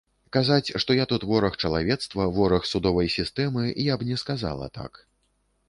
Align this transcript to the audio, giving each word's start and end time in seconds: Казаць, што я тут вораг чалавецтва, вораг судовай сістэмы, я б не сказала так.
Казаць, 0.35 0.69
што 0.83 0.95
я 0.99 1.05
тут 1.11 1.25
вораг 1.31 1.57
чалавецтва, 1.67 2.27
вораг 2.39 2.67
судовай 2.71 3.13
сістэмы, 3.19 3.69
я 3.91 4.01
б 4.01 4.09
не 4.11 4.21
сказала 4.25 4.75
так. 4.83 4.91